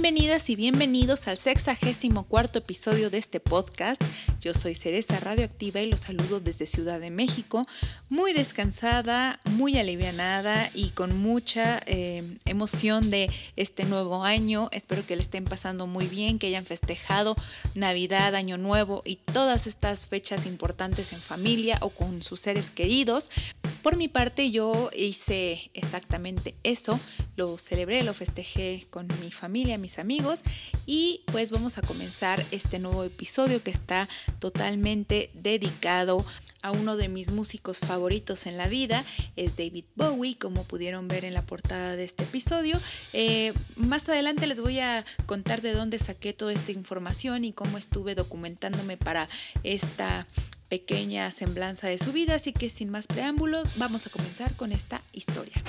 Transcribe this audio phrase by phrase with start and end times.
[0.00, 4.00] Bienvenidas y bienvenidos al sexagésimo cuarto episodio de este podcast.
[4.40, 7.66] Yo soy Cereza Radioactiva y los saludo desde Ciudad de México,
[8.08, 14.68] muy descansada, muy alivianada y con mucha eh, emoción de este nuevo año.
[14.70, 17.34] Espero que le estén pasando muy bien, que hayan festejado
[17.74, 23.30] Navidad, Año Nuevo y todas estas fechas importantes en familia o con sus seres queridos.
[23.82, 26.98] Por mi parte yo hice exactamente eso,
[27.36, 30.40] lo celebré, lo festejé con mi familia, mis amigos
[30.84, 34.08] y pues vamos a comenzar este nuevo episodio que está
[34.38, 36.24] totalmente dedicado
[36.62, 39.04] a uno de mis músicos favoritos en la vida,
[39.36, 42.80] es David Bowie, como pudieron ver en la portada de este episodio.
[43.12, 47.78] Eh, más adelante les voy a contar de dónde saqué toda esta información y cómo
[47.78, 49.28] estuve documentándome para
[49.62, 50.26] esta
[50.68, 55.00] pequeña semblanza de su vida, así que sin más preámbulos, vamos a comenzar con esta
[55.12, 55.62] historia.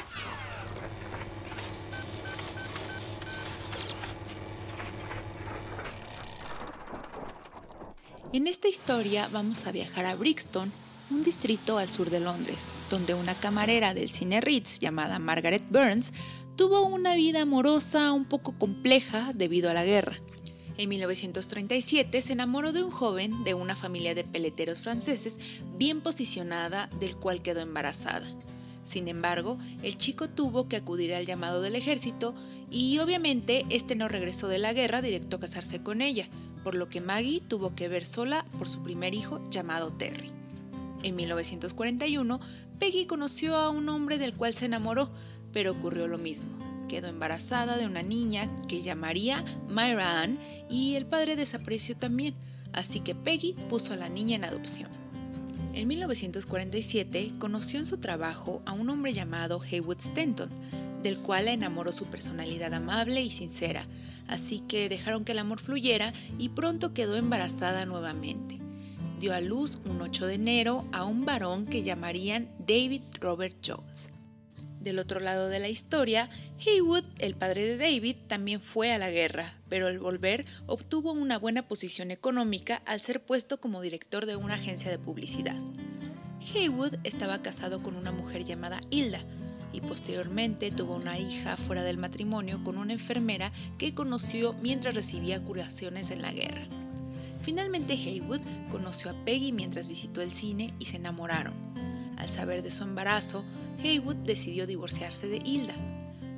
[8.32, 10.72] En esta historia vamos a viajar a Brixton,
[11.10, 16.14] un distrito al sur de Londres, donde una camarera del cine Ritz llamada Margaret Burns
[16.56, 20.16] tuvo una vida amorosa un poco compleja debido a la guerra.
[20.78, 25.40] En 1937 se enamoró de un joven de una familia de peleteros franceses
[25.80, 28.28] bien posicionada del cual quedó embarazada.
[28.84, 32.36] Sin embargo, el chico tuvo que acudir al llamado del ejército
[32.70, 36.28] y obviamente este no regresó de la guerra directo a casarse con ella,
[36.64, 40.32] por lo que Maggie tuvo que ver sola por su primer hijo llamado Terry.
[41.04, 42.40] En 1941,
[42.80, 45.12] Peggy conoció a un hombre del cual se enamoró,
[45.54, 50.38] pero ocurrió lo mismo quedó embarazada de una niña que llamaría Myra Ann
[50.70, 52.36] y el padre desapareció también,
[52.74, 54.90] así que Peggy puso a la niña en adopción.
[55.74, 60.50] En 1947 conoció en su trabajo a un hombre llamado Haywood Stanton,
[61.04, 63.86] del cual la enamoró su personalidad amable y sincera,
[64.30, 68.60] así que dejaron que el amor fluyera y pronto quedó embarazada nuevamente.
[69.20, 74.10] Dio a luz un 8 de enero a un varón que llamarían David Robert Jones.
[74.80, 76.30] Del otro lado de la historia,
[76.66, 81.38] Haywood, el padre de David, también fue a la guerra, pero al volver obtuvo una
[81.38, 85.58] buena posición económica al ser puesto como director de una agencia de publicidad.
[86.56, 89.26] Haywood estaba casado con una mujer llamada Hilda
[89.72, 95.44] y posteriormente tuvo una hija fuera del matrimonio con una enfermera que conoció mientras recibía
[95.44, 96.68] curaciones en la guerra.
[97.42, 101.54] Finalmente Haywood conoció a Peggy mientras visitó el cine y se enamoraron.
[102.18, 103.46] Al saber de su embarazo,
[103.84, 105.76] Haywood decidió divorciarse de Hilda.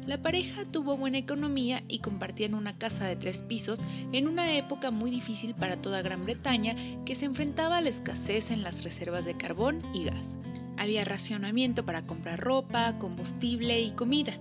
[0.05, 3.81] La pareja tuvo buena economía y compartían una casa de tres pisos
[4.11, 6.75] en una época muy difícil para toda Gran Bretaña
[7.05, 10.37] que se enfrentaba a la escasez en las reservas de carbón y gas.
[10.77, 14.33] Había racionamiento para comprar ropa, combustible y comida.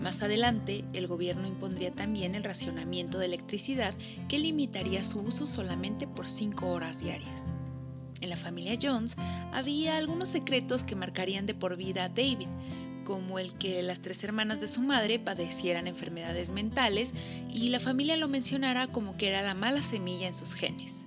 [0.00, 3.94] Más adelante, el gobierno impondría también el racionamiento de electricidad
[4.28, 7.44] que limitaría su uso solamente por cinco horas diarias.
[8.20, 9.16] En la familia Jones
[9.52, 12.48] había algunos secretos que marcarían de por vida a David,
[13.04, 17.12] como el que las tres hermanas de su madre padecieran enfermedades mentales
[17.52, 21.04] y la familia lo mencionara como que era la mala semilla en sus genes.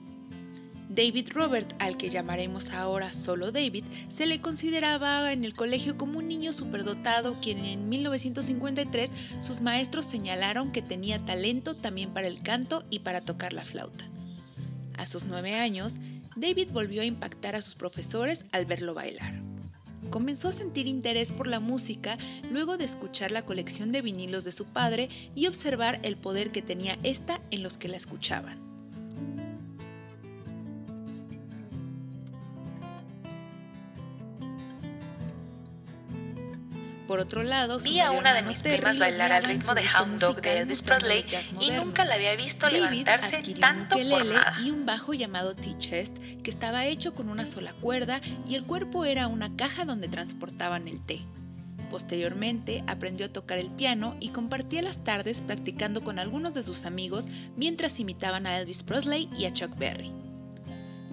[0.89, 6.19] David Robert, al que llamaremos ahora solo David, se le consideraba en el colegio como
[6.19, 12.41] un niño superdotado quien en 1953 sus maestros señalaron que tenía talento también para el
[12.41, 14.05] canto y para tocar la flauta.
[14.97, 15.95] A sus nueve años,
[16.37, 19.41] David volvió a impactar a sus profesores al verlo bailar.
[20.09, 22.17] Comenzó a sentir interés por la música
[22.49, 26.61] luego de escuchar la colección de vinilos de su padre y observar el poder que
[26.61, 28.66] tenía esta en los que la escuchaban.
[37.07, 40.41] Por otro lado, vi a una de mis primas bailar al ritmo de Hound Dog
[40.41, 41.23] de Elvis Presley
[41.59, 44.25] y nunca la había visto levantarse tanto un por
[44.61, 49.05] y un bajo llamado T-chest que estaba hecho con una sola cuerda y el cuerpo
[49.05, 51.21] era una caja donde transportaban el té.
[51.89, 56.83] Posteriormente aprendió a tocar el piano y compartía las tardes practicando con algunos de sus
[56.83, 60.26] amigos mientras imitaban a Elvis Presley y a Chuck Berry.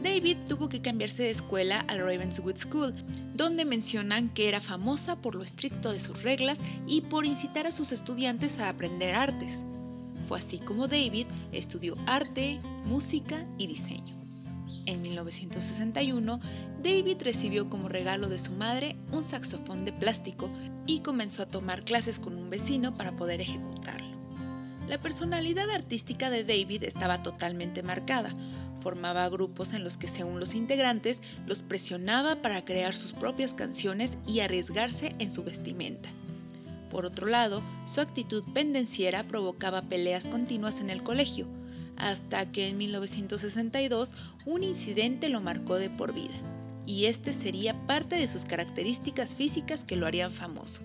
[0.04, 2.92] David tuvo que cambiarse de escuela al Ravenswood School,
[3.32, 7.72] donde mencionan que era famosa por lo estricto de sus reglas y por incitar a
[7.72, 9.64] sus estudiantes a aprender artes.
[10.28, 14.14] Fue así como David estudió arte, música y diseño.
[14.84, 16.38] En 1961,
[16.82, 20.50] David recibió como regalo de su madre un saxofón de plástico
[20.86, 24.14] y comenzó a tomar clases con un vecino para poder ejecutarlo.
[24.86, 28.34] La personalidad artística de David estaba totalmente marcada,
[28.80, 34.18] formaba grupos en los que según los integrantes los presionaba para crear sus propias canciones
[34.26, 36.10] y arriesgarse en su vestimenta.
[36.90, 41.46] Por otro lado, su actitud pendenciera provocaba peleas continuas en el colegio,
[41.96, 44.14] hasta que en 1962
[44.46, 46.34] un incidente lo marcó de por vida,
[46.86, 50.82] y este sería parte de sus características físicas que lo harían famoso.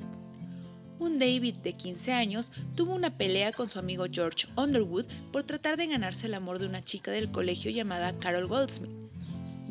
[1.00, 5.78] Un David de 15 años tuvo una pelea con su amigo George Underwood por tratar
[5.78, 8.92] de ganarse el amor de una chica del colegio llamada Carol Goldsmith.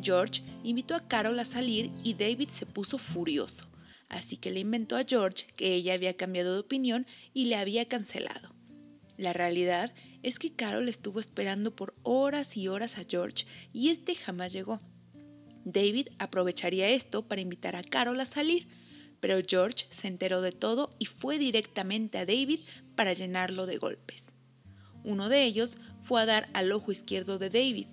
[0.00, 3.66] George invitó a Carol a salir y David se puso furioso,
[4.08, 7.86] así que le inventó a George que ella había cambiado de opinión y le había
[7.86, 8.54] cancelado.
[9.18, 9.92] La realidad
[10.22, 13.44] es que Carol estuvo esperando por horas y horas a George
[13.74, 14.80] y este jamás llegó.
[15.64, 18.68] David aprovecharía esto para invitar a Carol a salir,
[19.20, 22.60] pero George se enteró de todo y fue directamente a David
[22.94, 24.32] para llenarlo de golpes.
[25.04, 27.88] Uno de ellos fue a dar al ojo izquierdo de David.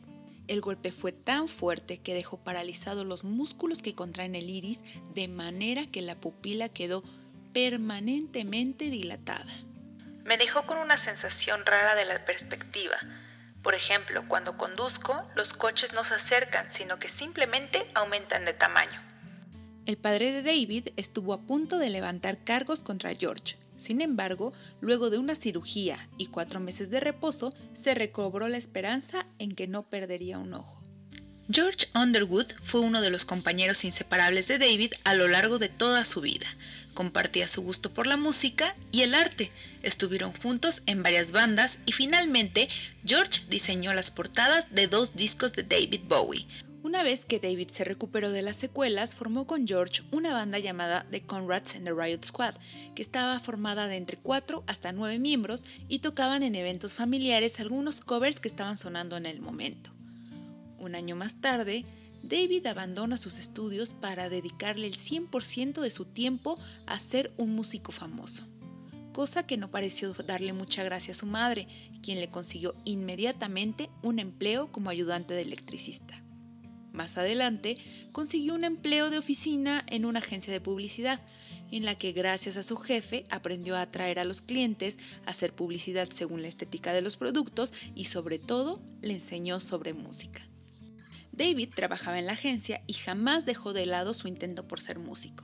[0.48, 4.81] El golpe fue tan fuerte que dejó paralizados los músculos que contraen el iris
[5.13, 7.04] de manera que la pupila quedó
[7.54, 9.51] permanentemente dilatada.
[10.24, 12.98] Me dejó con una sensación rara de la perspectiva.
[13.63, 19.01] Por ejemplo, cuando conduzco, los coches no se acercan, sino que simplemente aumentan de tamaño.
[19.85, 23.55] El padre de David estuvo a punto de levantar cargos contra George.
[23.77, 24.51] Sin embargo,
[24.81, 29.67] luego de una cirugía y cuatro meses de reposo, se recobró la esperanza en que
[29.67, 30.81] no perdería un ojo.
[31.51, 36.03] George Underwood fue uno de los compañeros inseparables de David a lo largo de toda
[36.03, 36.47] su vida.
[36.95, 39.51] Compartía su gusto por la música y el arte.
[39.83, 42.69] Estuvieron juntos en varias bandas y finalmente
[43.05, 46.47] George diseñó las portadas de dos discos de David Bowie,
[46.85, 51.07] una vez que David se recuperó de las secuelas, formó con George una banda llamada
[51.09, 52.53] The Conrads and the Riot Squad,
[52.93, 58.01] que estaba formada de entre 4 hasta 9 miembros y tocaban en eventos familiares algunos
[58.01, 59.89] covers que estaban sonando en el momento.
[60.77, 61.85] Un año más tarde,
[62.21, 66.55] David abandona sus estudios para dedicarle el 100% de su tiempo
[66.85, 68.43] a ser un músico famoso,
[69.11, 71.67] cosa que no pareció darle mucha gracia a su madre,
[72.03, 76.25] quien le consiguió inmediatamente un empleo como ayudante de electricista.
[76.95, 77.77] Más adelante,
[78.13, 81.19] consiguió un empleo de oficina en una agencia de publicidad,
[81.71, 85.53] en la que gracias a su jefe aprendió a atraer a los clientes, a hacer
[85.53, 90.47] publicidad según la estética de los productos y sobre todo le enseñó sobre música.
[91.33, 95.44] David trabajaba en la agencia y jamás dejó de lado su intento por ser músico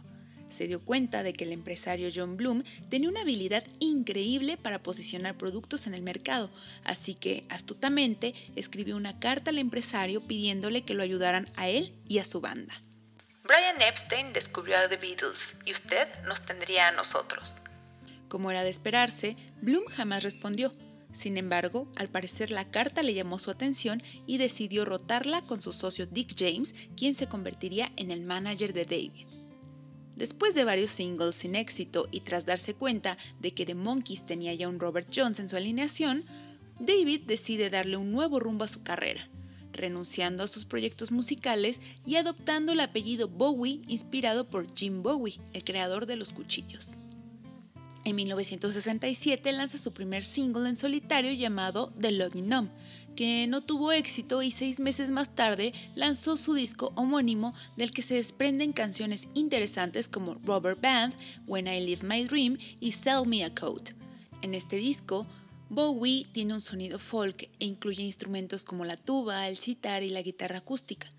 [0.52, 5.38] se dio cuenta de que el empresario John Bloom tenía una habilidad increíble para posicionar
[5.38, 6.50] productos en el mercado,
[6.84, 12.20] así que astutamente escribió una carta al empresario pidiéndole que lo ayudaran a él y
[12.20, 12.74] a su banda.
[13.44, 17.54] Brian Epstein descubrió a The Beatles y usted nos tendría a nosotros.
[18.28, 20.72] Como era de esperarse, Bloom jamás respondió.
[21.14, 25.74] Sin embargo, al parecer la carta le llamó su atención y decidió rotarla con su
[25.74, 29.31] socio Dick James, quien se convertiría en el manager de David.
[30.22, 34.54] Después de varios singles sin éxito y tras darse cuenta de que The Monkees tenía
[34.54, 36.26] ya un Robert Jones en su alineación,
[36.80, 39.28] David decide darle un nuevo rumbo a su carrera,
[39.74, 45.64] renunciando a sus proyectos musicales y adoptando el apellido Bowie inspirado por Jim Bowie, el
[45.64, 47.00] creador de los cuchillos.
[48.04, 52.70] En 1967 lanza su primer single en solitario llamado The Logging Numb,
[53.16, 58.02] que no tuvo éxito y seis meses más tarde lanzó su disco homónimo del que
[58.02, 61.16] se desprenden canciones interesantes como Rubber Band,
[61.48, 63.92] When I Live My Dream y Sell Me a Coat.
[64.42, 65.28] En este disco,
[65.70, 70.22] Bowie tiene un sonido folk e incluye instrumentos como la tuba, el sitar y la
[70.22, 71.10] guitarra acústica.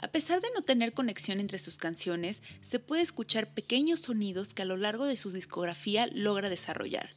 [0.00, 4.62] A pesar de no tener conexión entre sus canciones, se puede escuchar pequeños sonidos que
[4.62, 7.10] a lo largo de su discografía logra desarrollar.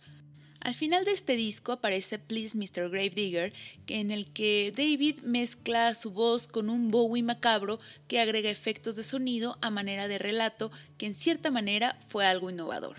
[0.62, 2.90] Al final de este disco aparece Please Mr.
[2.92, 3.52] Gravedigger,
[3.88, 9.04] en el que David mezcla su voz con un Bowie macabro que agrega efectos de
[9.04, 12.98] sonido a manera de relato que en cierta manera fue algo innovador.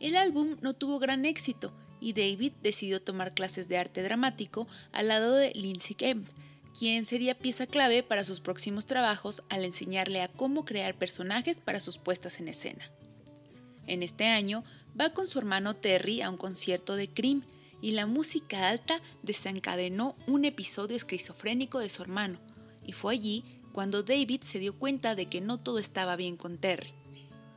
[0.00, 5.08] El álbum no tuvo gran éxito y David decidió tomar clases de arte dramático al
[5.08, 6.26] lado de Lindsay Kemp,
[6.78, 11.80] quien sería pieza clave para sus próximos trabajos al enseñarle a cómo crear personajes para
[11.80, 12.90] sus puestas en escena.
[13.86, 14.64] En este año
[15.00, 17.42] va con su hermano Terry a un concierto de Cream
[17.80, 22.40] y la música alta desencadenó un episodio esquizofrénico de su hermano,
[22.84, 26.58] y fue allí cuando David se dio cuenta de que no todo estaba bien con
[26.58, 26.88] Terry.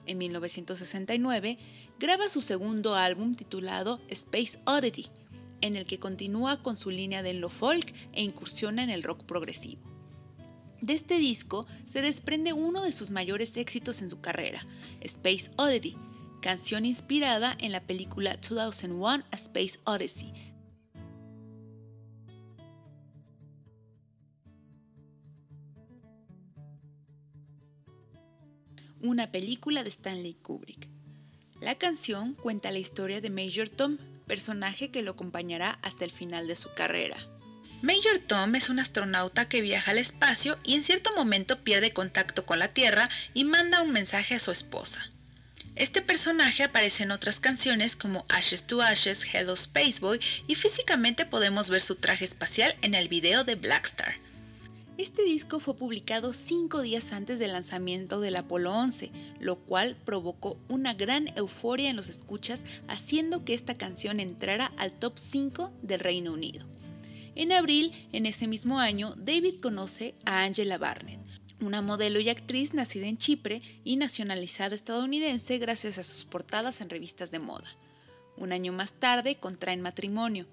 [0.06, 1.58] En 1969
[2.00, 5.08] graba su segundo álbum titulado Space Oddity,
[5.62, 9.24] en el que continúa con su línea de lo folk e incursiona en el rock
[9.24, 9.82] progresivo.
[10.82, 14.66] De este disco se desprende uno de sus mayores éxitos en su carrera,
[15.00, 15.96] Space Oddity,
[16.42, 20.34] canción inspirada en la película 2001 A Space Odyssey.
[29.00, 30.88] Una película de Stanley Kubrick.
[31.60, 36.48] La canción cuenta la historia de Major Tom, personaje que lo acompañará hasta el final
[36.48, 37.18] de su carrera.
[37.84, 42.46] Major Tom es un astronauta que viaja al espacio y en cierto momento pierde contacto
[42.46, 45.12] con la Tierra y manda un mensaje a su esposa.
[45.76, 51.70] Este personaje aparece en otras canciones como Ashes to Ashes, Hello Spaceboy y físicamente podemos
[51.70, 54.16] ver su traje espacial en el video de Blackstar.
[54.98, 60.60] Este disco fue publicado cinco días antes del lanzamiento del Apolo 11, lo cual provocó
[60.68, 66.02] una gran euforia en los escuchas, haciendo que esta canción entrara al top 5 del
[66.02, 66.68] Reino Unido.
[67.34, 71.20] En abril, en ese mismo año, David conoce a Angela Barnett,
[71.62, 76.90] una modelo y actriz nacida en Chipre y nacionalizada estadounidense gracias a sus portadas en
[76.90, 77.68] revistas de moda.
[78.36, 80.48] Un año más tarde contraen matrimonio.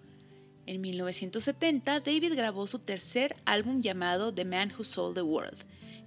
[0.66, 5.56] En 1970, David grabó su tercer álbum llamado The Man Who Sold the World.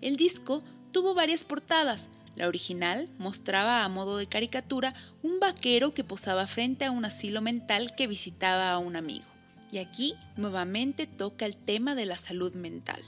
[0.01, 2.09] El disco tuvo varias portadas.
[2.35, 4.93] La original mostraba a modo de caricatura
[5.23, 9.25] un vaquero que posaba frente a un asilo mental que visitaba a un amigo.
[9.71, 13.01] Y aquí nuevamente toca el tema de la salud mental.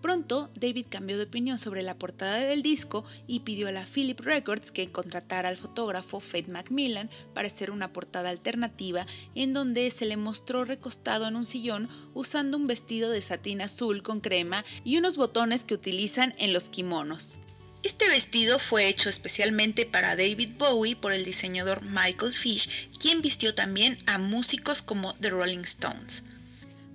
[0.00, 4.20] Pronto, David cambió de opinión sobre la portada del disco y pidió a la Philip
[4.20, 10.06] Records que contratara al fotógrafo Faith Macmillan para hacer una portada alternativa en donde se
[10.06, 14.98] le mostró recostado en un sillón usando un vestido de satín azul con crema y
[14.98, 17.40] unos botones que utilizan en los kimonos.
[17.82, 23.54] Este vestido fue hecho especialmente para David Bowie por el diseñador Michael Fish, quien vistió
[23.54, 26.22] también a músicos como The Rolling Stones.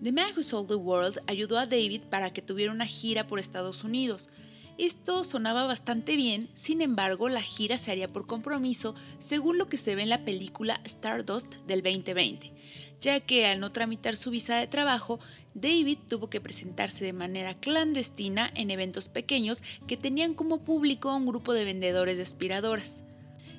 [0.03, 3.39] The Man Who Sold the World ayudó a David para que tuviera una gira por
[3.39, 4.29] Estados Unidos.
[4.77, 9.77] Esto sonaba bastante bien, sin embargo la gira se haría por compromiso según lo que
[9.77, 12.51] se ve en la película Stardust del 2020,
[12.99, 15.21] ya que al no tramitar su visa de trabajo,
[15.53, 21.15] David tuvo que presentarse de manera clandestina en eventos pequeños que tenían como público a
[21.15, 23.02] un grupo de vendedores de aspiradoras.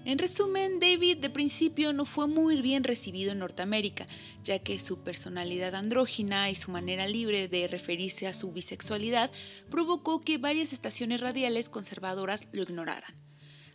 [0.07, 4.07] En resumen, David de principio no fue muy bien recibido en Norteamérica,
[4.43, 9.33] ya que su personalidad andrógina y su manera libre de referirse a su bisexualidad
[9.71, 13.15] provocó que varias estaciones radiales conservadoras lo ignoraran.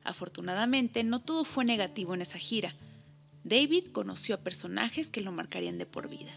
[0.03, 2.75] Afortunadamente, no todo fue negativo en esa gira.
[3.43, 6.31] David conoció a personajes que lo marcarían de por vida.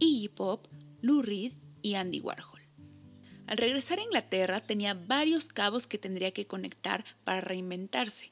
[0.00, 0.66] Iggy Pop,
[1.00, 2.60] Lou Reed y Andy Warhol.
[3.46, 8.31] Al regresar a Inglaterra tenía varios cabos que tendría que conectar para reinventarse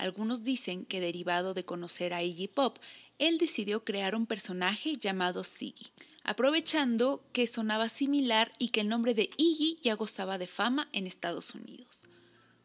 [0.00, 2.78] algunos dicen que derivado de conocer a Iggy Pop,
[3.18, 5.88] él decidió crear un personaje llamado Siggy,
[6.24, 11.06] aprovechando que sonaba similar y que el nombre de Iggy ya gozaba de fama en
[11.06, 12.04] Estados Unidos.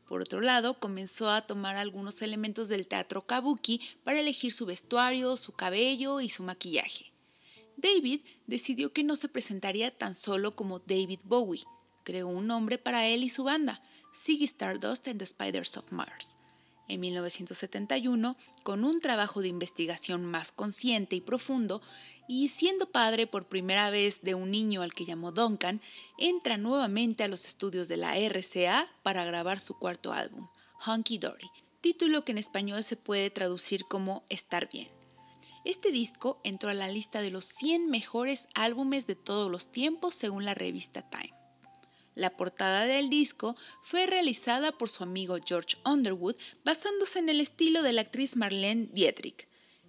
[0.07, 5.35] Por otro lado, comenzó a tomar algunos elementos del teatro kabuki para elegir su vestuario,
[5.35, 7.11] su cabello y su maquillaje.
[7.75, 11.65] David decidió que no se presentaría tan solo como David Bowie.
[12.05, 13.81] Creó un nombre para él y su banda,
[14.13, 16.34] Siggy Stardust and the Spiders of Mars
[16.87, 21.81] en 1971 con un trabajo de investigación más consciente y profundo
[22.27, 25.81] y siendo padre por primera vez de un niño al que llamó Duncan,
[26.17, 30.47] entra nuevamente a los estudios de la RCA para grabar su cuarto álbum,
[30.85, 31.49] Hunky Dory,
[31.81, 34.89] título que en español se puede traducir como Estar bien.
[35.65, 40.13] Este disco entró a la lista de los 100 mejores álbumes de todos los tiempos
[40.13, 41.34] según la revista Time.
[42.15, 47.83] La portada del disco fue realizada por su amigo George Underwood basándose en el estilo
[47.83, 49.47] de la actriz Marlene Dietrich.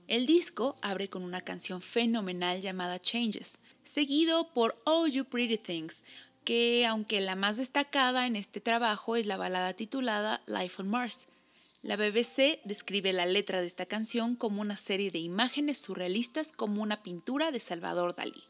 [0.09, 6.03] El disco abre con una canción fenomenal llamada Changes, seguido por All You Pretty Things,
[6.45, 11.27] que aunque la más destacada en este trabajo es la balada titulada Life on Mars.
[11.83, 16.83] La BBC describe la letra de esta canción como una serie de imágenes surrealistas como
[16.83, 18.43] una pintura de Salvador Dalí.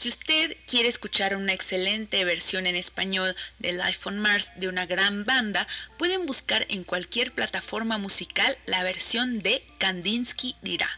[0.00, 4.86] Si usted quiere escuchar una excelente versión en español de Life on Mars de una
[4.86, 10.88] gran banda, pueden buscar en cualquier plataforma musical la versión de Kandinsky dirá.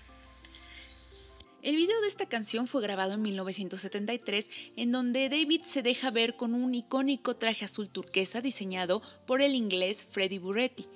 [1.62, 6.36] El video de esta canción fue grabado en 1973, en donde David se deja ver
[6.36, 10.86] con un icónico traje azul turquesa diseñado por el inglés Freddie Burretti.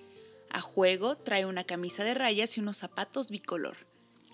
[0.50, 3.76] A juego trae una camisa de rayas y unos zapatos bicolor.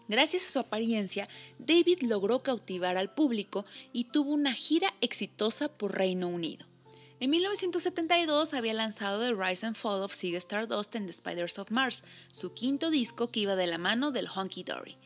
[0.08, 1.28] Gracias a su apariencia,
[1.58, 6.66] David logró cautivar al público y tuvo una gira exitosa por Reino Unido.
[7.20, 11.70] En 1972 había lanzado The Rise and Fall of Ziggy Stardust and the Spiders of
[11.70, 14.98] Mars, su quinto disco que iba de la mano del Honky Dory.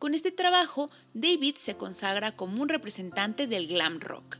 [0.00, 4.39] Con este trabajo, David se consagra como un representante del glam rock.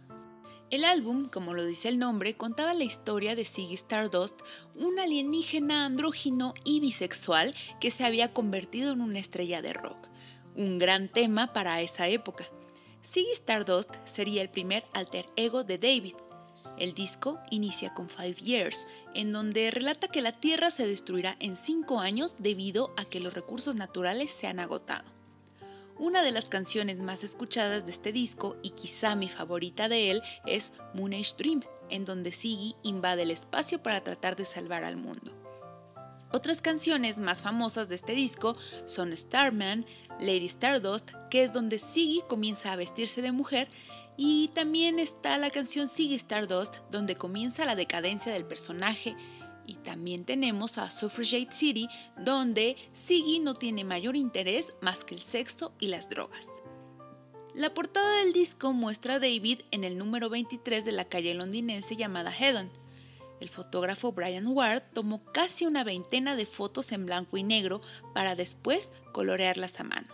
[0.70, 4.38] El álbum, como lo dice el nombre, contaba la historia de Ziggy Stardust,
[4.76, 10.08] un alienígena andrógino y bisexual que se había convertido en una estrella de rock,
[10.54, 12.46] un gran tema para esa época.
[13.04, 16.14] Ziggy Stardust sería el primer alter ego de David.
[16.78, 21.56] El disco inicia con Five Years, en donde relata que la Tierra se destruirá en
[21.56, 25.19] cinco años debido a que los recursos naturales se han agotado.
[26.00, 30.22] Una de las canciones más escuchadas de este disco y quizá mi favorita de él
[30.46, 34.96] es Moon Age Dream, en donde Siggy invade el espacio para tratar de salvar al
[34.96, 35.36] mundo.
[36.32, 39.84] Otras canciones más famosas de este disco son Starman,
[40.18, 43.68] Lady Stardust, que es donde Siggy comienza a vestirse de mujer,
[44.16, 49.16] y también está la canción Siggy Stardust, donde comienza la decadencia del personaje.
[49.70, 55.22] Y también tenemos a Suffragette City, donde Siggy no tiene mayor interés más que el
[55.22, 56.48] sexo y las drogas.
[57.54, 61.94] La portada del disco muestra a David en el número 23 de la calle londinense
[61.94, 62.68] llamada Hedon.
[63.40, 67.80] El fotógrafo Brian Ward tomó casi una veintena de fotos en blanco y negro
[68.12, 70.08] para después colorearlas a mano.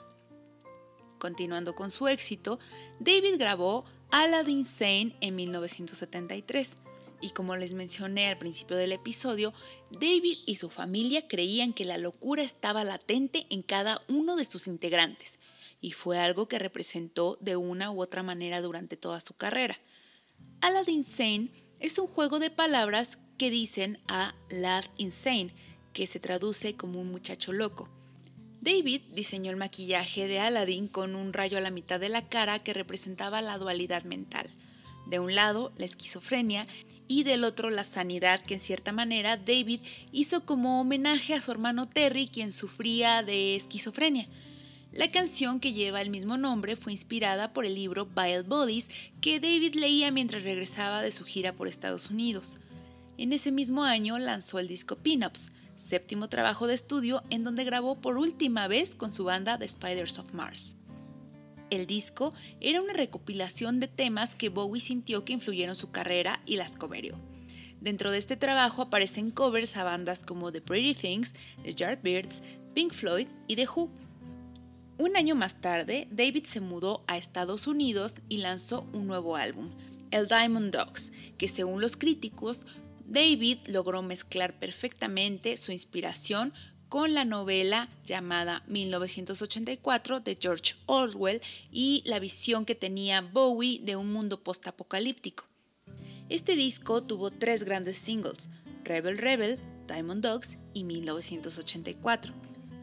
[1.19, 2.59] Continuando con su éxito,
[3.01, 6.77] David grabó Aladdin Sane en 1973.
[7.21, 9.53] Y como les mencioné al principio del episodio,
[9.91, 14.67] David y su familia creían que la locura estaba latente en cada uno de sus
[14.67, 15.39] integrantes,
[15.81, 19.79] y fue algo que representó de una u otra manera durante toda su carrera.
[20.61, 25.55] Aladdin Sane es un juego de palabras que dicen a Lad Insane,
[25.93, 27.89] que se traduce como un muchacho loco.
[28.61, 32.59] David diseñó el maquillaje de Aladdin con un rayo a la mitad de la cara
[32.59, 34.51] que representaba la dualidad mental.
[35.07, 36.67] De un lado, la esquizofrenia
[37.09, 39.81] y del otro la sanidad que en cierta manera David
[40.13, 44.27] hizo como homenaje a su hermano Terry quien sufría de esquizofrenia.
[44.93, 48.89] La canción que lleva el mismo nombre fue inspirada por el libro Vile Bodies
[49.21, 52.57] que David leía mientras regresaba de su gira por Estados Unidos.
[53.19, 58.01] En ese mismo año lanzó el disco Pinups, séptimo trabajo de estudio en donde grabó
[58.01, 60.75] por última vez con su banda The Spiders of Mars.
[61.71, 66.57] El disco era una recopilación de temas que Bowie sintió que influyeron su carrera y
[66.57, 67.19] las coverió.
[67.81, 72.43] Dentro de este trabajo aparecen covers a bandas como The Pretty Things, The Yardbirds,
[72.75, 73.91] Pink Floyd y The Who.
[74.99, 79.71] Un año más tarde, David se mudó a Estados Unidos y lanzó un nuevo álbum,
[80.11, 82.65] El Diamond Dogs, que según los críticos
[83.07, 86.53] David logró mezclar perfectamente su inspiración
[86.89, 93.97] con la novela llamada 1984 de George Orwell y la visión que tenía Bowie de
[93.97, 95.45] un mundo postapocalíptico.
[96.29, 98.49] Este disco tuvo tres grandes singles,
[98.85, 102.33] Rebel Rebel, Diamond Dogs y 1984.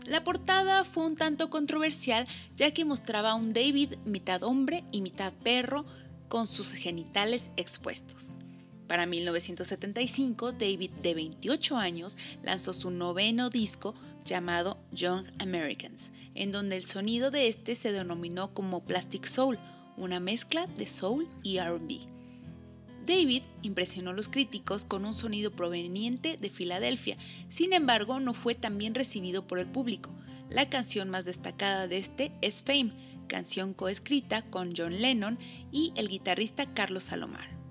[0.06, 5.02] La portada fue un tanto controversial ya que mostraba a un David mitad hombre y
[5.02, 5.86] mitad perro
[6.28, 8.36] con sus genitales expuestos.
[8.88, 16.78] Para 1975, David, de 28 años, lanzó su noveno disco llamado Young Americans, en donde
[16.78, 19.58] el sonido de este se denominó como Plastic Soul,
[19.98, 22.14] una mezcla de soul y RB.
[23.06, 27.18] David impresionó a los críticos con un sonido proveniente de Filadelfia,
[27.50, 30.10] sin embargo no fue tan bien recibido por el público.
[30.50, 32.94] La canción más destacada de este es Fame,
[33.28, 35.38] canción coescrita con John Lennon
[35.72, 37.63] y el guitarrista Carlos Salomar.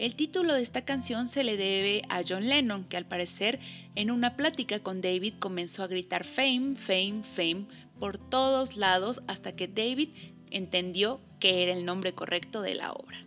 [0.00, 3.58] El título de esta canción se le debe a John Lennon, que al parecer
[3.96, 7.66] en una plática con David comenzó a gritar fame, fame, fame
[7.98, 10.08] por todos lados hasta que David
[10.50, 13.18] entendió que era el nombre correcto de la obra.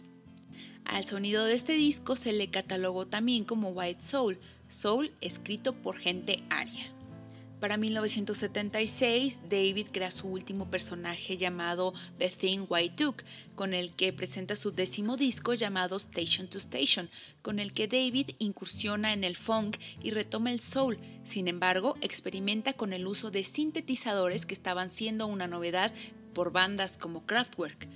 [0.86, 5.97] Al sonido de este disco se le catalogó también como White Soul, soul escrito por
[5.97, 6.91] gente aria.
[7.63, 13.23] Para 1976, David crea su último personaje llamado The Thing White Duke,
[13.56, 17.10] con el que presenta su décimo disco llamado Station to Station,
[17.41, 20.99] con el que David incursiona en el funk y retoma el soul.
[21.23, 25.93] Sin embargo, experimenta con el uso de sintetizadores que estaban siendo una novedad
[26.34, 27.88] por bandas como Kraftwerk.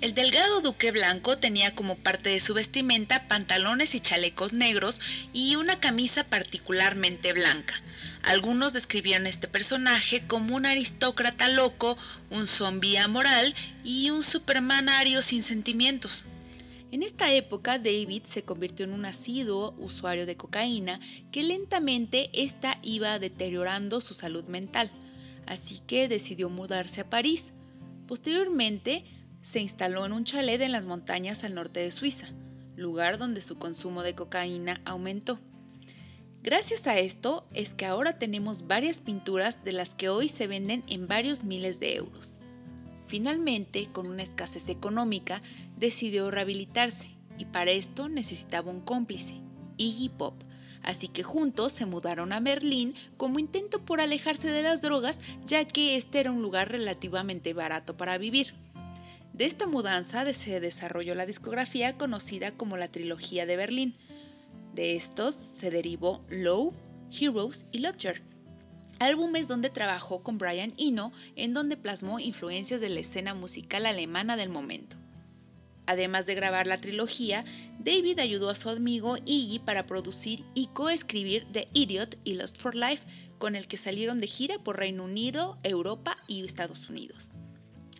[0.00, 5.00] El delgado duque blanco tenía como parte de su vestimenta pantalones y chalecos negros
[5.32, 7.74] y una camisa particularmente blanca.
[8.22, 11.98] Algunos describieron este personaje como un aristócrata loco,
[12.30, 16.24] un zombi amoral y un superman ario sin sentimientos.
[16.92, 21.00] En esta época, David se convirtió en un asiduo usuario de cocaína
[21.32, 24.92] que lentamente esta iba deteriorando su salud mental,
[25.46, 27.50] así que decidió mudarse a París.
[28.06, 29.04] Posteriormente,
[29.48, 32.26] se instaló en un chalet en las montañas al norte de Suiza,
[32.76, 35.40] lugar donde su consumo de cocaína aumentó.
[36.42, 40.84] Gracias a esto es que ahora tenemos varias pinturas de las que hoy se venden
[40.86, 42.38] en varios miles de euros.
[43.06, 45.40] Finalmente, con una escasez económica,
[45.78, 49.40] decidió rehabilitarse y para esto necesitaba un cómplice,
[49.78, 50.34] Iggy Pop.
[50.82, 55.64] Así que juntos se mudaron a Berlín como intento por alejarse de las drogas, ya
[55.64, 58.54] que este era un lugar relativamente barato para vivir.
[59.38, 63.94] De esta mudanza se desarrolló la discografía conocida como la Trilogía de Berlín.
[64.74, 66.74] De estos se derivó Low,
[67.16, 68.20] Heroes y Lutcher,
[68.98, 74.36] álbumes donde trabajó con Brian Eno, en donde plasmó influencias de la escena musical alemana
[74.36, 74.96] del momento.
[75.86, 77.44] Además de grabar la trilogía,
[77.78, 82.74] David ayudó a su amigo Iggy para producir y coescribir The Idiot y Lost for
[82.74, 83.06] Life,
[83.38, 87.30] con el que salieron de gira por Reino Unido, Europa y Estados Unidos.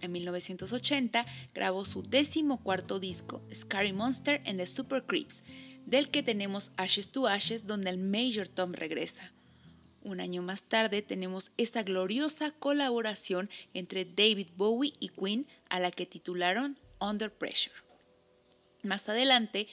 [0.00, 5.42] En 1980 grabó su décimo cuarto disco, Scary Monster and the Super Creeps,
[5.86, 9.32] del que tenemos Ashes to Ashes, donde el Major Tom regresa.
[10.02, 15.90] Un año más tarde tenemos esa gloriosa colaboración entre David Bowie y Queen a la
[15.90, 17.74] que titularon Under Pressure.
[18.82, 19.66] Más adelante,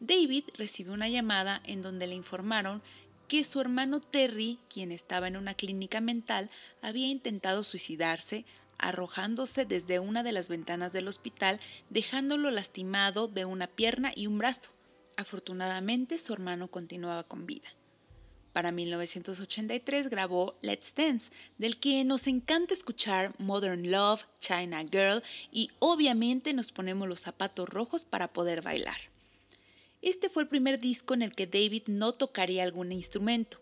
[0.00, 2.82] David recibió una llamada en donde le informaron
[3.28, 6.48] que su hermano Terry, quien estaba en una clínica mental,
[6.80, 8.44] había intentado suicidarse
[8.78, 11.60] arrojándose desde una de las ventanas del hospital,
[11.90, 14.70] dejándolo lastimado de una pierna y un brazo.
[15.16, 17.68] Afortunadamente, su hermano continuaba con vida.
[18.56, 25.70] Para 1983 grabó Let's Dance, del que nos encanta escuchar Modern Love, China Girl y
[25.78, 28.96] obviamente nos ponemos los zapatos rojos para poder bailar.
[30.00, 33.58] Este fue el primer disco en el que David no tocaría algún instrumento.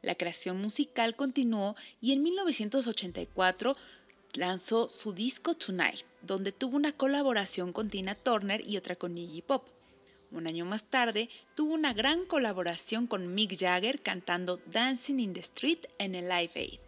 [0.00, 3.76] La creación musical continuó y en 1984
[4.36, 9.42] lanzó su disco Tonight, donde tuvo una colaboración con Tina Turner y otra con Iggy
[9.42, 9.68] Pop.
[10.30, 15.40] Un año más tarde, tuvo una gran colaboración con Mick Jagger cantando Dancing in the
[15.40, 16.80] Street en el Live Aid.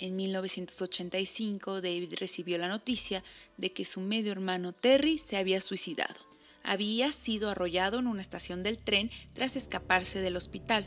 [0.00, 3.24] En 1985, David recibió la noticia
[3.56, 6.14] de que su medio hermano Terry se había suicidado.
[6.62, 10.86] Había sido arrollado en una estación del tren tras escaparse del hospital.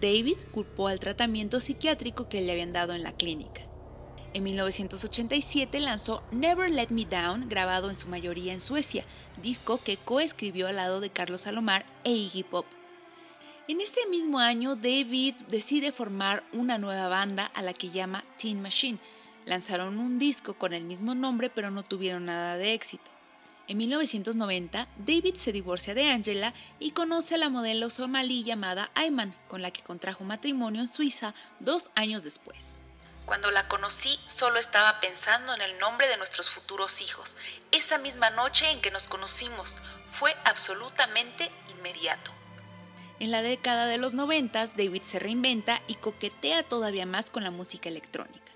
[0.00, 3.62] David culpó al tratamiento psiquiátrico que le habían dado en la clínica.
[4.36, 9.02] En 1987 lanzó Never Let Me Down, grabado en su mayoría en Suecia,
[9.42, 12.66] disco que coescribió al lado de Carlos Salomar e Iggy Pop.
[13.66, 18.60] En ese mismo año, David decide formar una nueva banda a la que llama Teen
[18.60, 18.98] Machine.
[19.46, 23.10] Lanzaron un disco con el mismo nombre, pero no tuvieron nada de éxito.
[23.68, 29.34] En 1990, David se divorcia de Angela y conoce a la modelo somalí llamada Ayman,
[29.48, 32.76] con la que contrajo matrimonio en Suiza dos años después.
[33.26, 37.36] Cuando la conocí solo estaba pensando en el nombre de nuestros futuros hijos.
[37.72, 39.74] Esa misma noche en que nos conocimos
[40.12, 42.30] fue absolutamente inmediato.
[43.18, 47.50] En la década de los noventas, David se reinventa y coquetea todavía más con la
[47.50, 48.52] música electrónica.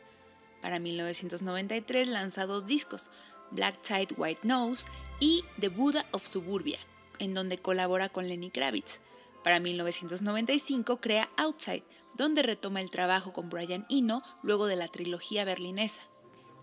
[0.63, 3.11] Para 1993 lanza dos discos,
[3.51, 6.79] Black Tide White Nose y The Buddha of Suburbia,
[7.19, 9.01] en donde colabora con Lenny Kravitz.
[9.43, 11.83] Para 1995 crea Outside,
[12.15, 16.03] donde retoma el trabajo con Brian Eno luego de la trilogía berlinesa.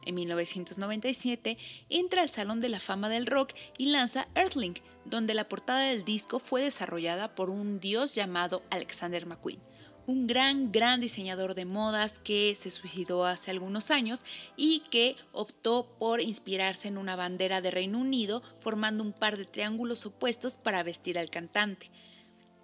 [0.08, 1.58] En 1997
[1.90, 6.06] entra al Salón de la Fama del Rock y lanza Earthling, donde la portada del
[6.06, 9.62] disco fue desarrollada por un dios llamado Alexander McQueen,
[10.06, 14.24] un gran, gran diseñador de modas que se suicidó hace algunos años
[14.56, 19.44] y que optó por inspirarse en una bandera de Reino Unido formando un par de
[19.44, 21.92] triángulos opuestos para vestir al cantante.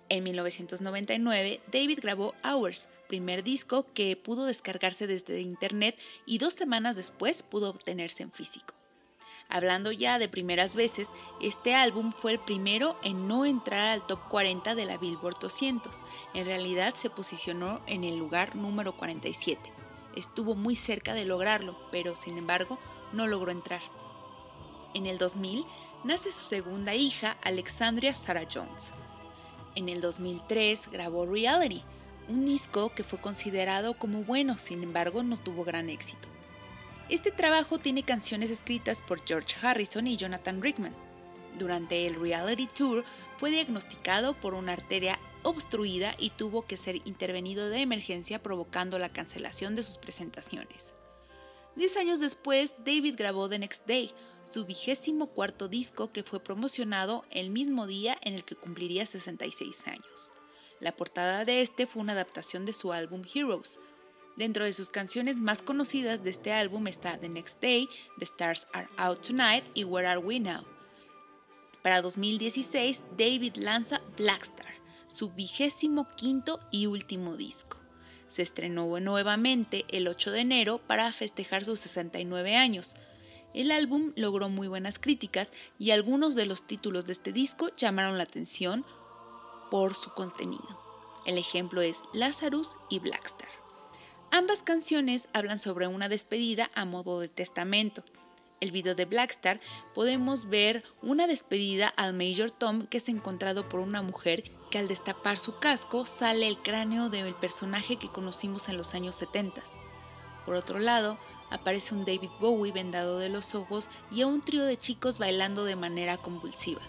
[0.09, 6.95] En 1999, David grabó Hours, primer disco que pudo descargarse desde internet y dos semanas
[6.95, 8.73] después pudo obtenerse en físico.
[9.49, 14.27] Hablando ya de primeras veces, este álbum fue el primero en no entrar al top
[14.29, 15.95] 40 de la Billboard 200.
[16.33, 19.59] En realidad se posicionó en el lugar número 47.
[20.15, 22.79] Estuvo muy cerca de lograrlo, pero sin embargo
[23.11, 23.81] no logró entrar.
[24.93, 25.65] En el 2000
[26.03, 28.93] nace su segunda hija, Alexandria Sarah Jones.
[29.75, 31.83] En el 2003 grabó Reality,
[32.27, 36.27] un disco que fue considerado como bueno, sin embargo no tuvo gran éxito.
[37.09, 40.95] Este trabajo tiene canciones escritas por George Harrison y Jonathan Rickman.
[41.57, 43.03] Durante el Reality Tour
[43.37, 49.09] fue diagnosticado por una arteria obstruida y tuvo que ser intervenido de emergencia provocando la
[49.09, 50.93] cancelación de sus presentaciones.
[51.75, 54.13] Diez años después, David grabó The Next Day,
[54.53, 59.87] su vigésimo cuarto disco que fue promocionado el mismo día en el que cumpliría 66
[59.87, 60.31] años.
[60.79, 63.79] La portada de este fue una adaptación de su álbum Heroes.
[64.37, 67.89] Dentro de sus canciones más conocidas de este álbum está The Next Day,
[68.19, 70.63] The Stars Are Out Tonight y Where Are We Now.
[71.81, 74.75] Para 2016, David lanza Blackstar,
[75.07, 77.77] su vigésimo quinto y último disco.
[78.29, 82.95] Se estrenó nuevamente el 8 de enero para festejar sus 69 años,
[83.53, 88.17] el álbum logró muy buenas críticas y algunos de los títulos de este disco llamaron
[88.17, 88.85] la atención
[89.69, 90.81] por su contenido.
[91.25, 93.49] El ejemplo es Lazarus y Blackstar.
[94.31, 98.03] Ambas canciones hablan sobre una despedida a modo de testamento.
[98.61, 99.59] el video de Blackstar,
[99.93, 104.87] podemos ver una despedida al Major Tom que es encontrado por una mujer que al
[104.87, 109.61] destapar su casco sale el cráneo del personaje que conocimos en los años 70.
[110.45, 111.17] Por otro lado,
[111.53, 115.63] aparece un David Bowie vendado de los ojos y a un trío de chicos bailando
[115.63, 116.81] de manera convulsiva.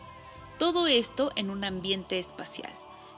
[0.59, 2.73] Todo esto en un ambiente espacial.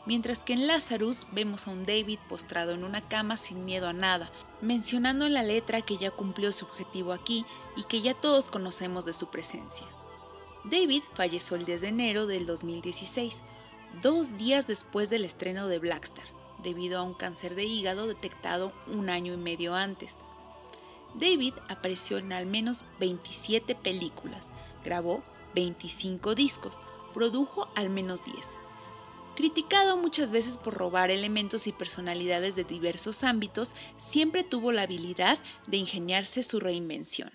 [0.06, 3.92] Mientras que en Lazarus vemos a un David postrado en una cama sin miedo a
[3.92, 4.30] nada,
[4.60, 7.44] mencionando en la letra que ya cumplió su objetivo aquí
[7.76, 9.86] y que ya todos conocemos de su presencia.
[10.64, 13.42] David falleció el 10 de enero del 2016,
[14.02, 16.26] dos días después del estreno de Blackstar,
[16.62, 20.14] debido a un cáncer de hígado detectado un año y medio antes.
[21.18, 24.46] David apareció en al menos 27 películas,
[24.84, 25.22] grabó
[25.54, 26.78] 25 discos,
[27.14, 28.36] produjo al menos 10.
[29.34, 35.38] Criticado muchas veces por robar elementos y personalidades de diversos ámbitos, siempre tuvo la habilidad
[35.66, 37.30] de ingeniarse su reinvención.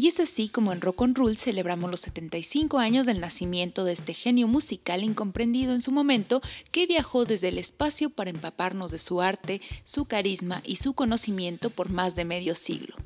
[0.00, 3.92] Y es así como en Rock on Roll celebramos los 75 años del nacimiento de
[3.92, 8.96] este genio musical incomprendido en su momento que viajó desde el espacio para empaparnos de
[8.96, 12.96] su arte, su carisma y su conocimiento por más de medio siglo.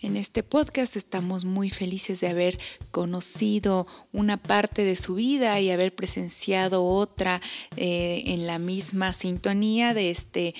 [0.00, 2.56] En este podcast estamos muy felices de haber
[2.92, 7.42] conocido una parte de su vida y haber presenciado otra
[7.76, 10.54] eh, en la misma sintonía de este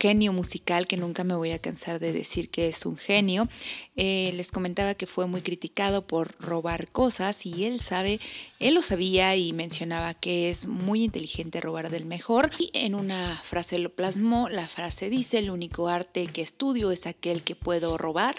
[0.00, 3.46] genio musical que nunca me voy a cansar de decir que es un genio.
[3.94, 8.20] Eh, les comentaba que fue muy criticado por robar cosas y él sabe,
[8.58, 12.52] él lo sabía y mencionaba que es muy inteligente robar del mejor.
[12.58, 17.06] Y en una frase lo plasmó, la frase dice, el único arte que estudio es
[17.06, 18.34] aquel que puedo robar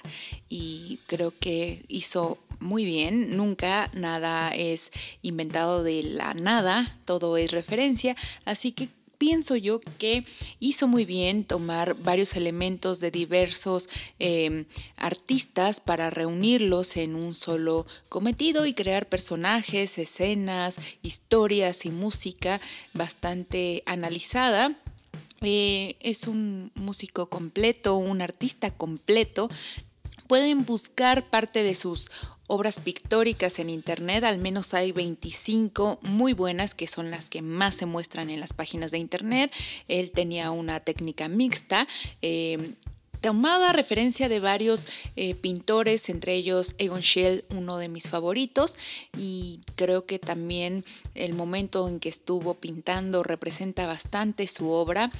[0.50, 7.52] y creo que hizo muy bien, nunca nada es inventado de la nada, todo es
[7.52, 10.26] referencia, así que pienso yo que
[10.60, 17.86] hizo muy bien tomar varios elementos de diversos em, artistas para reunirlos en un solo
[18.08, 22.60] cometido y crear personajes, escenas, historias y música
[22.94, 24.74] bastante analizada.
[25.42, 29.50] Eh, es un músico completo, un artista completo,
[30.30, 32.12] Pueden buscar parte de sus
[32.46, 37.74] obras pictóricas en internet, al menos hay 25 muy buenas que son las que más
[37.74, 39.52] se muestran en las páginas de internet.
[39.88, 41.88] Él tenía una técnica mixta.
[42.22, 42.76] Eh,
[43.22, 48.78] tomaba referencia de varios eh, pintores, entre ellos Egon Schiele, uno de mis favoritos,
[49.18, 55.12] y creo que también el momento en que estuvo pintando representa bastante su obra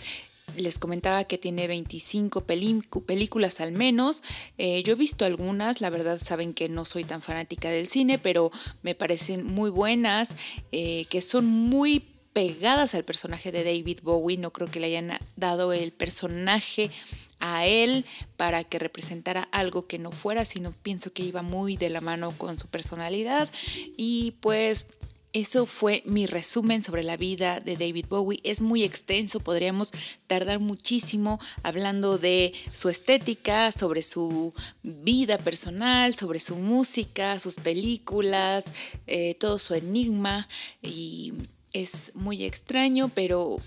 [0.58, 4.24] les comentaba que tiene 25 películas al menos.
[4.58, 8.20] Eh, yo he visto algunas, la verdad saben que no soy tan fanática del cine,
[8.20, 8.52] pero
[8.84, 10.36] me parecen muy buenas,
[10.72, 14.38] eh, que son muy pegadas al personaje de David Bowie.
[14.38, 16.92] No creo que le hayan dado el personaje
[17.40, 18.06] a él
[18.38, 22.34] para que representara algo que no fuera, sino pienso que iba muy de la mano
[22.38, 23.50] con su personalidad.
[23.98, 24.86] Y pues
[25.32, 28.40] eso fue mi resumen sobre la vida de David Bowie.
[28.44, 29.92] Es muy extenso, podríamos
[30.28, 38.66] tardar muchísimo hablando de su estética, sobre su vida personal, sobre su música, sus películas,
[39.06, 40.48] eh, todo su enigma.
[40.82, 41.34] Y
[41.74, 43.58] es muy extraño, pero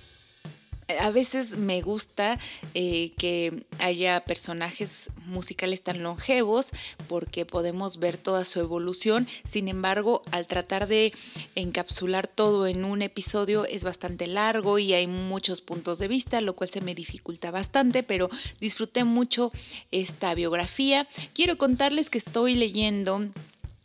[1.01, 2.39] a veces me gusta
[2.75, 6.71] eh, que haya personajes musicales tan longevos
[7.09, 9.27] porque podemos ver toda su evolución.
[9.45, 11.13] Sin embargo, al tratar de
[11.55, 16.55] encapsular todo en un episodio es bastante largo y hay muchos puntos de vista, lo
[16.55, 18.29] cual se me dificulta bastante, pero
[18.61, 19.53] disfruté mucho
[19.91, 21.09] esta biografía.
[21.35, 23.29] Quiero contarles que estoy leyendo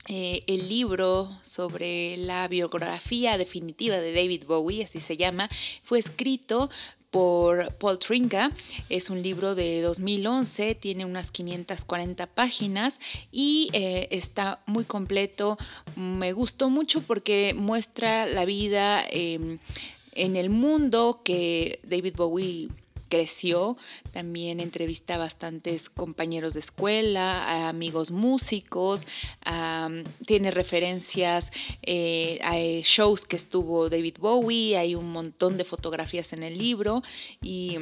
[0.10, 5.50] eh, el libro sobre la biografía definitiva de David Bowie, así se llama,
[5.84, 6.70] fue escrito
[7.10, 8.52] por Paul Trinka.
[8.90, 13.00] Es un libro de 2011, tiene unas 540 páginas
[13.32, 15.58] y eh, está muy completo.
[15.96, 19.60] Me gustó mucho porque muestra la vida em,
[20.14, 22.70] en el mundo que David Bowie
[23.08, 23.78] creció,
[24.12, 29.08] también entrevista a bastantes compañeros de escuela, a amigos músicos,
[30.26, 31.52] tiene referencias
[31.84, 37.04] eh, a shows que estuvo David Bowie, hay un montón de fotografías en el libro
[37.42, 37.78] y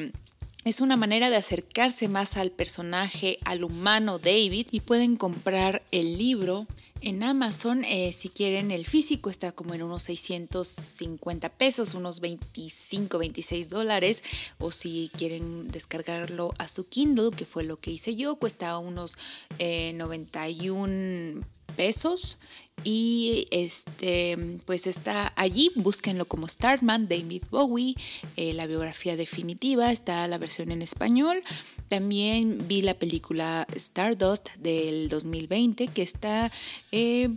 [0.65, 6.17] es una manera de acercarse más al personaje, al humano David y pueden comprar el
[6.17, 6.65] libro
[7.01, 13.17] en Amazon, eh, si quieren el físico, está como en unos 650 pesos, unos 25,
[13.17, 14.23] 26 dólares.
[14.57, 19.17] O si quieren descargarlo a su Kindle, que fue lo que hice yo, cuesta unos
[19.59, 21.41] 91 eh,
[21.75, 22.37] pesos
[22.83, 27.95] Y este, pues está allí, búsquenlo como Starman, David Bowie,
[28.35, 31.41] eh, la biografía definitiva, está la versión en español.
[31.89, 36.51] También vi la película Stardust del 2020, que está
[36.91, 37.29] eh,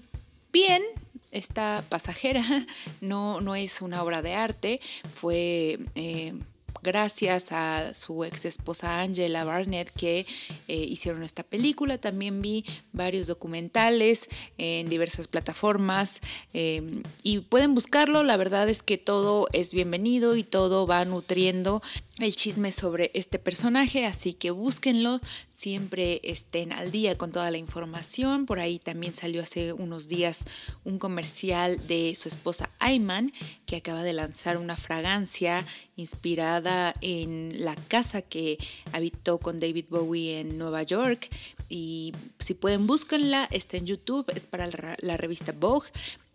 [0.52, 0.82] bien,
[1.30, 2.44] está pasajera,
[3.00, 4.80] no, no es una obra de arte,
[5.14, 5.78] fue...
[5.94, 6.34] Eh,
[6.82, 10.26] gracias a su ex esposa Angela Barnett que
[10.68, 11.98] eh, hicieron esta película.
[11.98, 16.20] También vi varios documentales en diversas plataformas
[16.52, 18.22] em, y pueden buscarlo.
[18.22, 21.82] La verdad es que todo es bienvenido y todo va nutriendo
[22.18, 25.20] el chisme sobre este personaje, así que búsquenlo,
[25.52, 28.46] siempre estén al día con toda la información.
[28.46, 30.44] Por ahí también salió hace unos días
[30.84, 33.32] un comercial de su esposa Ayman,
[33.66, 35.64] que acaba de lanzar una fragancia
[35.96, 38.58] inspirada en la casa que
[38.92, 41.28] habitó con David Bowie en Nueva York.
[41.68, 44.68] Y si pueden, búsquenla, está en YouTube, es para
[45.00, 45.88] la revista Vogue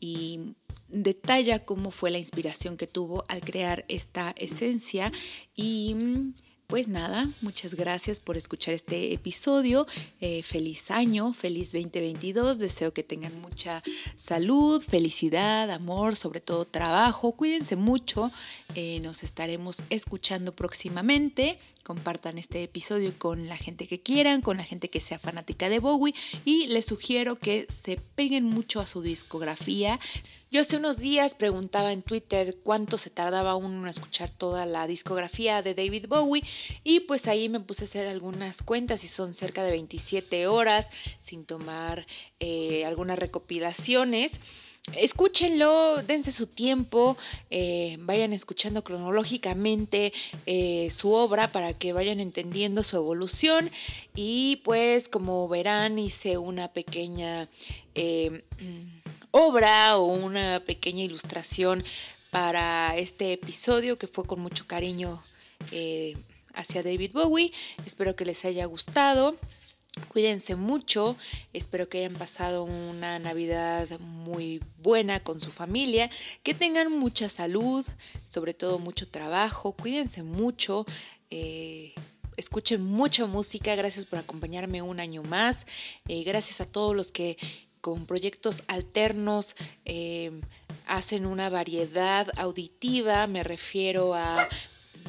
[0.03, 0.57] y
[0.89, 5.13] detalla cómo fue la inspiración que tuvo al crear esta esencia
[5.55, 5.95] y
[6.67, 9.87] pues nada, muchas gracias por escuchar este episodio.
[10.19, 12.57] Eh, feliz año, feliz 2022.
[12.57, 13.83] Deseo que tengan mucha
[14.17, 17.33] salud, felicidad, amor, sobre todo trabajo.
[17.33, 18.31] Cuídense mucho.
[18.75, 21.59] Eh, nos estaremos escuchando próximamente.
[21.83, 25.79] Compartan este episodio con la gente que quieran, con la gente que sea fanática de
[25.79, 26.15] Bowie
[26.45, 29.99] y les sugiero que se peguen mucho a su discografía.
[30.49, 34.87] Yo hace unos días preguntaba en Twitter cuánto se tardaba uno en escuchar toda la
[34.87, 36.43] discografía de David Bowie
[36.83, 40.89] y pues ahí me puse a hacer algunas cuentas y son cerca de 27 horas
[41.21, 42.05] sin tomar
[42.39, 44.39] eh, algunas recopilaciones.
[44.91, 47.15] Escúchenlo, dense su tiempo,
[47.49, 50.11] eh, vayan escuchando cronológicamente
[50.45, 53.71] eh, su obra para que vayan entendiendo su evolución
[54.13, 57.47] y pues como verán hice una pequeña
[57.95, 58.43] eh,
[59.31, 61.81] obra o una pequeña ilustración
[62.29, 65.23] para este episodio que fue con mucho cariño
[66.55, 67.53] hacia David Bowie.
[67.85, 69.37] Espero que les haya gustado.
[70.09, 71.15] Cuídense mucho,
[71.53, 76.09] espero que hayan pasado una Navidad muy buena con su familia,
[76.41, 77.85] que tengan mucha salud,
[78.27, 80.85] sobre todo mucho trabajo, cuídense mucho,
[81.29, 81.93] eh,
[82.37, 85.67] escuchen mucha música, gracias por acompañarme un año más,
[86.07, 87.37] eh, gracias a todos los que
[87.79, 90.31] con proyectos alternos eh,
[90.87, 94.47] hacen una variedad auditiva, me refiero a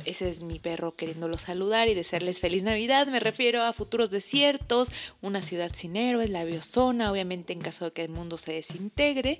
[0.04, 3.06] ese es mi perro queriéndolo saludar y desearles feliz Navidad.
[3.06, 4.88] Me refiero a futuros desiertos,
[5.22, 9.38] una ciudad sin héroes, la biozona, obviamente en caso de que el mundo se desintegre.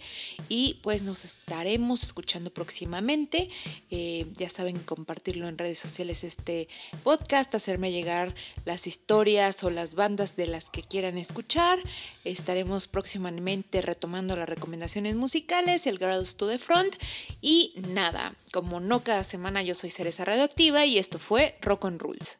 [0.48, 3.48] Y pues nos estaremos escuchando próximamente.
[3.90, 6.68] Eh, ya saben, compartirlo en redes sociales este
[7.02, 11.78] podcast, hacerme llegar las historias o las bandas de las que quieran escuchar.
[12.24, 16.96] Estaremos próximamente retomando las recomendaciones musicales, el Girls to the Front.
[17.40, 21.98] Y nada, como no cada semana yo soy Cereza Radioactiva y esto fue Rock on
[21.98, 22.38] Rules.